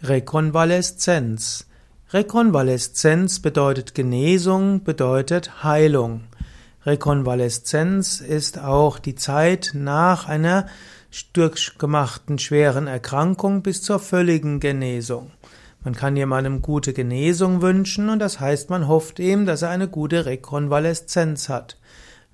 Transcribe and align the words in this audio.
Rekonvaleszenz. 0.00 1.66
Rekonvaleszenz 2.12 3.40
bedeutet 3.40 3.96
Genesung, 3.96 4.84
bedeutet 4.84 5.64
Heilung. 5.64 6.20
Rekonvaleszenz 6.86 8.20
ist 8.20 8.60
auch 8.60 9.00
die 9.00 9.16
Zeit 9.16 9.72
nach 9.74 10.28
einer 10.28 10.68
durchgemachten 11.32 12.38
schweren 12.38 12.86
Erkrankung 12.86 13.62
bis 13.62 13.82
zur 13.82 13.98
völligen 13.98 14.60
Genesung. 14.60 15.32
Man 15.82 15.96
kann 15.96 16.16
jemandem 16.16 16.62
gute 16.62 16.92
Genesung 16.92 17.60
wünschen 17.60 18.08
und 18.08 18.20
das 18.20 18.38
heißt, 18.38 18.70
man 18.70 18.86
hofft 18.86 19.18
ihm, 19.18 19.46
dass 19.46 19.62
er 19.62 19.70
eine 19.70 19.88
gute 19.88 20.26
Rekonvaleszenz 20.26 21.48
hat. 21.48 21.76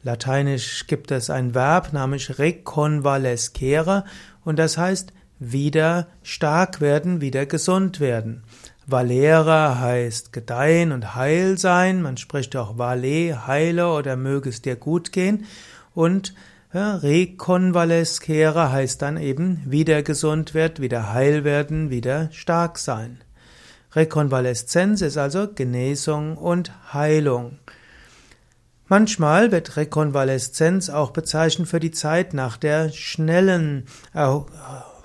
Lateinisch 0.02 0.86
gibt 0.86 1.10
es 1.10 1.30
ein 1.30 1.54
Verb 1.54 1.94
namens 1.94 2.38
reconvalescere 2.38 4.04
und 4.44 4.58
das 4.58 4.76
heißt 4.76 5.14
wieder 5.38 6.06
stark 6.22 6.80
werden, 6.80 7.20
wieder 7.20 7.46
gesund 7.46 8.00
werden. 8.00 8.42
Valera 8.86 9.78
heißt 9.78 10.32
gedeihen 10.32 10.92
und 10.92 11.14
heil 11.14 11.58
sein. 11.58 12.02
Man 12.02 12.16
spricht 12.16 12.54
auch 12.56 12.76
Vale, 12.76 13.46
heile 13.46 13.92
oder 13.92 14.16
möge 14.16 14.50
es 14.50 14.62
dir 14.62 14.76
gut 14.76 15.12
gehen. 15.12 15.46
Und 15.94 16.34
ja, 16.72 16.96
reconvalescere 16.96 18.72
heißt 18.72 19.00
dann 19.00 19.16
eben 19.16 19.62
wieder 19.64 20.02
gesund 20.02 20.54
werden, 20.54 20.82
wieder 20.82 21.12
heil 21.12 21.44
werden, 21.44 21.88
wieder 21.88 22.30
stark 22.32 22.78
sein. 22.78 23.22
Rekonvaleszenz 23.92 25.00
ist 25.02 25.16
also 25.16 25.48
Genesung 25.54 26.36
und 26.36 26.72
Heilung. 26.92 27.58
Manchmal 28.88 29.52
wird 29.52 29.76
Rekonvaleszenz 29.76 30.90
auch 30.90 31.12
bezeichnet 31.12 31.68
für 31.68 31.80
die 31.80 31.92
Zeit 31.92 32.34
nach 32.34 32.56
der 32.56 32.90
schnellen 32.90 33.86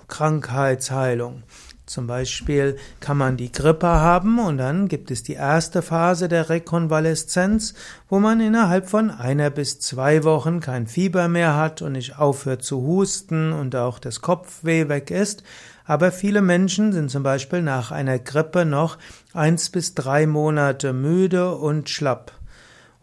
Krankheitsheilung. 0.10 1.44
Zum 1.90 2.06
Beispiel 2.06 2.78
kann 3.00 3.18
man 3.18 3.36
die 3.36 3.52
Grippe 3.52 3.88
haben 3.88 4.38
und 4.38 4.60
dann 4.60 4.88
gibt 4.88 5.10
es 5.10 5.24
die 5.24 5.34
erste 5.34 5.82
Phase 5.82 6.28
der 6.28 6.48
Rekonvaleszenz, 6.48 7.74
wo 8.10 8.20
man 8.20 8.42
innerhalb 8.42 8.88
von 8.88 9.10
einer 9.10 9.50
bis 9.50 9.80
zwei 9.80 10.24
Wochen 10.24 10.60
kein 10.60 10.86
Fieber 10.86 11.28
mehr 11.28 11.56
hat 11.56 11.82
und 11.82 11.94
nicht 11.94 12.20
aufhört 12.20 12.62
zu 12.62 12.84
husten 12.84 13.54
und 13.54 13.76
auch 13.76 13.98
das 13.98 14.22
Kopfweh 14.22 14.88
weg 14.88 15.10
ist. 15.10 15.42
Aber 15.84 16.12
viele 16.12 16.44
Menschen 16.44 16.94
sind 16.94 17.10
zum 17.10 17.24
Beispiel 17.24 17.64
nach 17.64 17.90
einer 17.90 18.20
Grippe 18.20 18.66
noch 18.66 19.00
eins 19.34 19.72
bis 19.72 19.96
drei 19.96 20.28
Monate 20.28 20.94
müde 20.94 21.56
und 21.56 21.90
schlapp. 21.90 22.39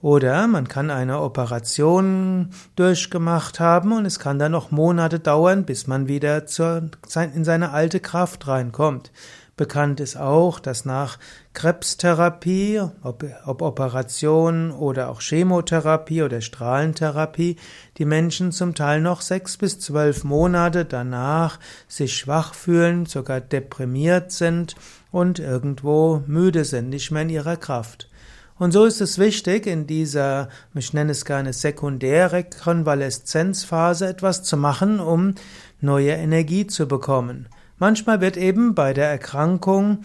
Oder 0.02 0.46
man 0.46 0.68
kann 0.68 0.90
eine 0.90 1.20
Operation 1.20 2.50
durchgemacht 2.76 3.60
haben 3.60 3.92
und 3.92 4.04
es 4.04 4.18
kann 4.18 4.38
dann 4.38 4.52
noch 4.52 4.70
Monate 4.70 5.18
dauern, 5.18 5.64
bis 5.64 5.86
man 5.86 6.06
wieder 6.06 6.46
zur, 6.46 6.90
in 7.34 7.44
seine 7.44 7.70
alte 7.72 8.00
Kraft 8.00 8.46
reinkommt. 8.46 9.10
Bekannt 9.56 10.00
ist 10.00 10.18
auch, 10.18 10.60
dass 10.60 10.84
nach 10.84 11.18
Krebstherapie, 11.54 12.82
ob, 13.02 13.24
ob 13.46 13.62
Operation 13.62 14.70
oder 14.70 15.08
auch 15.08 15.22
Chemotherapie 15.22 16.22
oder 16.22 16.42
Strahlentherapie, 16.42 17.56
die 17.96 18.04
Menschen 18.04 18.52
zum 18.52 18.74
Teil 18.74 19.00
noch 19.00 19.22
sechs 19.22 19.56
bis 19.56 19.80
zwölf 19.80 20.24
Monate 20.24 20.84
danach 20.84 21.58
sich 21.88 22.18
schwach 22.18 22.52
fühlen, 22.52 23.06
sogar 23.06 23.40
deprimiert 23.40 24.30
sind 24.30 24.76
und 25.10 25.38
irgendwo 25.38 26.22
müde 26.26 26.66
sind, 26.66 26.90
nicht 26.90 27.10
mehr 27.10 27.22
in 27.22 27.30
ihrer 27.30 27.56
Kraft. 27.56 28.10
Und 28.58 28.72
so 28.72 28.84
ist 28.84 29.00
es 29.00 29.18
wichtig, 29.18 29.66
in 29.66 29.86
dieser, 29.86 30.48
ich 30.74 30.92
nenne 30.94 31.12
es 31.12 31.24
gerne 31.24 31.52
sekundäre 31.52 32.44
Konvaleszenzphase 32.44 34.06
etwas 34.06 34.42
zu 34.42 34.56
machen, 34.56 34.98
um 34.98 35.34
neue 35.80 36.12
Energie 36.12 36.66
zu 36.66 36.88
bekommen. 36.88 37.48
Manchmal 37.78 38.22
wird 38.22 38.38
eben 38.38 38.74
bei 38.74 38.94
der 38.94 39.08
Erkrankung 39.08 40.04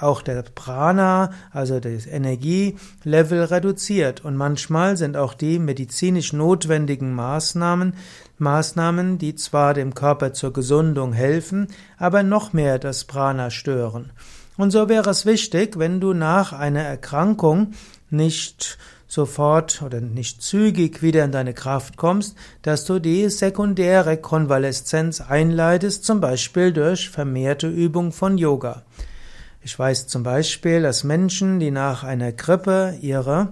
auch 0.00 0.22
der 0.22 0.42
Prana, 0.42 1.30
also 1.50 1.80
das 1.80 2.06
Energielevel 2.06 3.44
reduziert 3.44 4.24
und 4.24 4.36
manchmal 4.36 4.96
sind 4.96 5.16
auch 5.16 5.34
die 5.34 5.58
medizinisch 5.58 6.32
notwendigen 6.32 7.14
Maßnahmen 7.14 7.94
Maßnahmen, 8.38 9.18
die 9.18 9.34
zwar 9.34 9.72
dem 9.72 9.94
Körper 9.94 10.32
zur 10.34 10.52
Gesundung 10.52 11.12
helfen, 11.14 11.68
aber 11.96 12.22
noch 12.22 12.52
mehr 12.52 12.78
das 12.78 13.04
Prana 13.04 13.50
stören. 13.50 14.12
Und 14.56 14.70
so 14.70 14.88
wäre 14.88 15.10
es 15.10 15.26
wichtig, 15.26 15.78
wenn 15.78 16.00
du 16.00 16.14
nach 16.14 16.52
einer 16.52 16.82
Erkrankung 16.82 17.72
nicht 18.10 18.78
sofort 19.06 19.82
oder 19.82 20.00
nicht 20.00 20.42
zügig 20.42 21.02
wieder 21.02 21.24
in 21.24 21.32
deine 21.32 21.54
Kraft 21.54 21.96
kommst, 21.96 22.36
dass 22.62 22.84
du 22.84 22.98
die 22.98 23.28
sekundäre 23.28 24.16
Konvaleszenz 24.16 25.20
einleitest, 25.20 26.04
zum 26.04 26.20
Beispiel 26.20 26.72
durch 26.72 27.10
vermehrte 27.10 27.68
Übung 27.68 28.12
von 28.12 28.38
Yoga. 28.38 28.82
Ich 29.62 29.78
weiß 29.78 30.06
zum 30.06 30.22
Beispiel, 30.22 30.82
dass 30.82 31.04
Menschen, 31.04 31.60
die 31.60 31.70
nach 31.70 32.04
einer 32.04 32.32
Grippe 32.32 32.98
ihre 33.00 33.48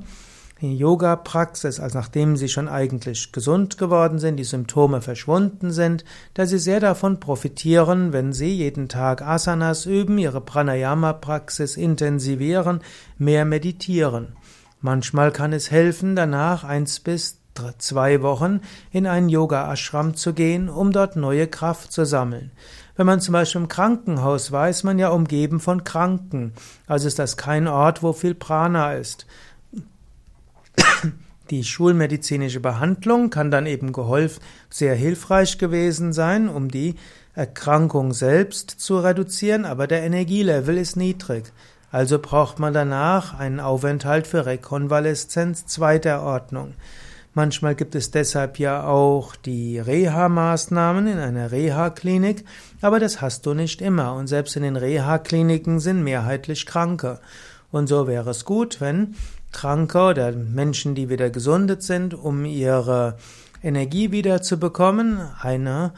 Yoga-Praxis, 0.72 1.80
also 1.80 1.98
nachdem 1.98 2.36
sie 2.36 2.48
schon 2.48 2.68
eigentlich 2.68 3.32
gesund 3.32 3.78
geworden 3.78 4.18
sind, 4.18 4.36
die 4.36 4.44
Symptome 4.44 5.00
verschwunden 5.00 5.70
sind, 5.70 6.04
dass 6.34 6.50
sie 6.50 6.58
sehr 6.58 6.80
davon 6.80 7.20
profitieren, 7.20 8.12
wenn 8.12 8.32
sie 8.32 8.54
jeden 8.54 8.88
Tag 8.88 9.22
Asanas 9.22 9.86
üben, 9.86 10.18
ihre 10.18 10.40
Pranayama-Praxis 10.40 11.76
intensivieren, 11.76 12.80
mehr 13.18 13.44
meditieren. 13.44 14.36
Manchmal 14.80 15.32
kann 15.32 15.52
es 15.52 15.70
helfen, 15.70 16.16
danach 16.16 16.64
eins 16.64 17.00
bis 17.00 17.40
zwei 17.78 18.22
Wochen 18.22 18.60
in 18.90 19.06
einen 19.06 19.28
Yoga-Ashram 19.28 20.14
zu 20.14 20.32
gehen, 20.32 20.68
um 20.68 20.92
dort 20.92 21.16
neue 21.16 21.46
Kraft 21.46 21.92
zu 21.92 22.04
sammeln. 22.04 22.50
Wenn 22.96 23.06
man 23.06 23.20
zum 23.20 23.32
Beispiel 23.32 23.62
im 23.62 23.68
Krankenhaus 23.68 24.52
war, 24.52 24.68
ist 24.68 24.84
man 24.84 24.98
ja 24.98 25.08
umgeben 25.08 25.58
von 25.58 25.82
Kranken. 25.82 26.52
Also 26.86 27.08
ist 27.08 27.18
das 27.18 27.36
kein 27.36 27.66
Ort, 27.66 28.02
wo 28.02 28.12
viel 28.12 28.34
Prana 28.34 28.94
ist. 28.94 29.26
Die 31.50 31.64
schulmedizinische 31.64 32.60
Behandlung 32.60 33.28
kann 33.30 33.50
dann 33.50 33.66
eben 33.66 33.92
geholfen, 33.92 34.42
sehr 34.70 34.94
hilfreich 34.94 35.58
gewesen 35.58 36.12
sein, 36.12 36.48
um 36.48 36.70
die 36.70 36.94
Erkrankung 37.34 38.12
selbst 38.12 38.70
zu 38.70 38.98
reduzieren, 38.98 39.64
aber 39.64 39.86
der 39.86 40.02
Energielevel 40.02 40.78
ist 40.78 40.96
niedrig. 40.96 41.52
Also 41.90 42.18
braucht 42.18 42.58
man 42.58 42.72
danach 42.72 43.38
einen 43.38 43.60
Aufenthalt 43.60 44.26
für 44.26 44.46
Rekonvaleszenz 44.46 45.66
zweiter 45.66 46.22
Ordnung. 46.22 46.74
Manchmal 47.34 47.74
gibt 47.74 47.96
es 47.96 48.12
deshalb 48.12 48.60
ja 48.60 48.86
auch 48.86 49.34
die 49.34 49.80
Reha-Maßnahmen 49.80 51.08
in 51.08 51.18
einer 51.18 51.50
Reha-Klinik, 51.50 52.44
aber 52.80 53.00
das 53.00 53.20
hast 53.20 53.44
du 53.44 53.54
nicht 53.54 53.82
immer 53.82 54.14
und 54.14 54.28
selbst 54.28 54.56
in 54.56 54.62
den 54.62 54.76
Reha-Kliniken 54.76 55.80
sind 55.80 56.04
mehrheitlich 56.04 56.64
Kranke. 56.64 57.18
Und 57.72 57.88
so 57.88 58.06
wäre 58.06 58.30
es 58.30 58.44
gut, 58.44 58.80
wenn 58.80 59.16
Kranke 59.54 59.98
oder 59.98 60.32
Menschen, 60.32 60.94
die 60.94 61.08
wieder 61.08 61.30
gesundet 61.30 61.82
sind, 61.82 62.12
um 62.12 62.44
ihre 62.44 63.16
Energie 63.62 64.10
wieder 64.10 64.42
zu 64.42 64.58
bekommen, 64.58 65.20
eine 65.40 65.92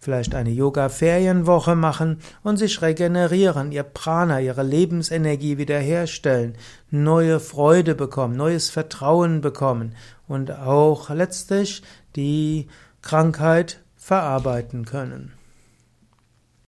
vielleicht 0.00 0.34
eine 0.34 0.50
Yoga-Ferienwoche 0.50 1.76
machen 1.76 2.18
und 2.42 2.58
sich 2.58 2.82
regenerieren, 2.82 3.72
ihr 3.72 3.84
Prana, 3.84 4.40
ihre 4.40 4.62
Lebensenergie 4.62 5.56
wiederherstellen, 5.56 6.56
neue 6.90 7.40
Freude 7.40 7.94
bekommen, 7.94 8.36
neues 8.36 8.68
Vertrauen 8.68 9.40
bekommen 9.40 9.94
und 10.28 10.50
auch 10.50 11.08
letztlich 11.10 11.82
die 12.16 12.68
Krankheit 13.00 13.80
verarbeiten 13.96 14.84
können. 14.84 15.32